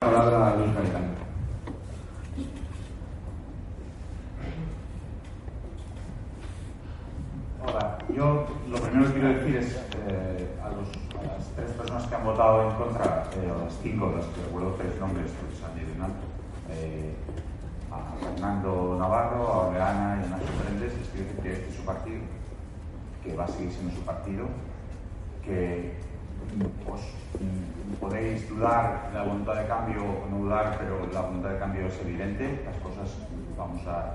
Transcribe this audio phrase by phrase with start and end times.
[0.00, 1.10] Palabra a Luis Gaitán.
[7.66, 9.74] Hola, yo lo primero que quiero decir es
[10.06, 14.14] eh, a, a, las tres personas que han votado en contra, eh, o las cinco,
[14.16, 16.26] las que recuerdo tres nombres porque se han ido en alto,
[16.70, 17.16] eh,
[17.90, 21.74] a Fernando Navarro, a Oleana y a Nacho Prendes, les quiero decir que este es
[21.74, 22.20] su partido,
[23.24, 24.46] que va a seguir siendo su partido,
[25.44, 25.97] que
[26.86, 27.02] pues,
[28.00, 31.86] podéis dudar de la voluntad de cambio o no dudar, pero la voluntad de cambio
[31.86, 33.16] es evidente, las cosas
[33.56, 34.14] vamos a...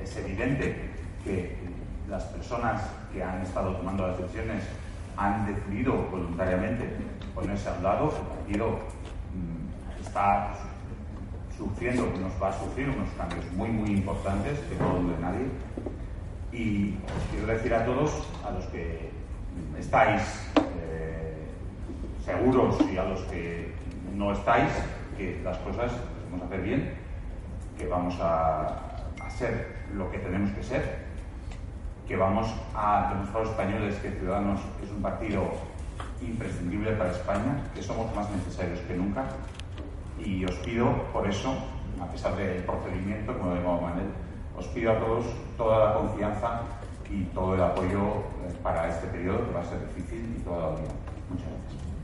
[0.00, 0.90] es evidente
[1.22, 1.56] que
[2.08, 4.64] las personas que han estado tomando las decisiones
[5.16, 6.96] han decidido voluntariamente
[7.34, 8.78] ponerse al lado, el partido
[9.32, 10.52] mm, está
[11.56, 15.46] sufriendo, nos va a sufrir unos cambios muy, muy importantes, que no dude nadie.
[16.52, 19.10] Y os quiero decir a todos, a los que
[19.78, 20.22] estáis
[22.24, 23.72] seguros y a los que
[24.14, 24.70] no estáis,
[25.16, 26.94] que las cosas las vamos a hacer bien,
[27.78, 31.04] que vamos a, a ser lo que tenemos que ser
[32.06, 35.42] que vamos a demostrar a los españoles que Ciudadanos es un partido
[36.20, 39.24] imprescindible para España, que somos más necesarios que nunca.
[40.22, 41.54] Y os pido, por eso,
[42.00, 44.08] a pesar del procedimiento, como lo Manel,
[44.56, 45.24] os pido a todos
[45.56, 46.60] toda la confianza
[47.10, 48.22] y todo el apoyo
[48.62, 50.94] para este periodo, que va a ser difícil y toda la unidad.
[51.30, 52.03] Muchas gracias.